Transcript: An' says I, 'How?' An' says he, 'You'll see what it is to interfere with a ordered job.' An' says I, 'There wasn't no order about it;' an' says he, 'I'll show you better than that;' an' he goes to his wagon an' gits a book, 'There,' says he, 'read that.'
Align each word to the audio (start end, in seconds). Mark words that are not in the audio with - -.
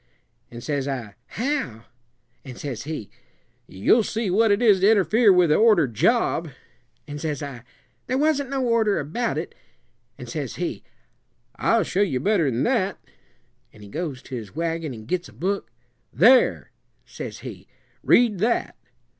An' 0.49 0.61
says 0.61 0.87
I, 0.87 1.13
'How?' 1.27 1.85
An' 2.43 2.55
says 2.55 2.85
he, 2.85 3.11
'You'll 3.67 4.01
see 4.01 4.31
what 4.31 4.49
it 4.49 4.59
is 4.59 4.79
to 4.79 4.89
interfere 4.89 5.31
with 5.31 5.51
a 5.51 5.55
ordered 5.57 5.93
job.' 5.93 6.49
An' 7.07 7.19
says 7.19 7.43
I, 7.43 7.61
'There 8.07 8.17
wasn't 8.17 8.49
no 8.49 8.63
order 8.65 8.99
about 8.99 9.37
it;' 9.37 9.53
an' 10.17 10.25
says 10.25 10.55
he, 10.55 10.83
'I'll 11.57 11.83
show 11.83 12.01
you 12.01 12.19
better 12.19 12.49
than 12.49 12.63
that;' 12.63 12.97
an' 13.71 13.83
he 13.83 13.89
goes 13.89 14.23
to 14.23 14.35
his 14.35 14.55
wagon 14.55 14.91
an' 14.91 15.05
gits 15.05 15.29
a 15.29 15.33
book, 15.33 15.69
'There,' 16.11 16.71
says 17.05 17.41
he, 17.41 17.67
'read 18.01 18.39
that.' 18.39 18.75